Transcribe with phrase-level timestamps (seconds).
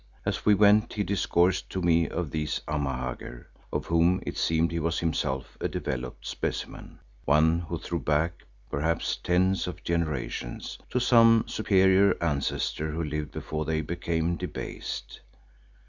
[0.25, 4.79] As we went he discoursed to me of these Amahagger, of whom it seemed he
[4.79, 11.43] was himself a developed specimen, one who threw back, perhaps tens of generations, to some
[11.45, 15.21] superior ancestor who lived before they became debased.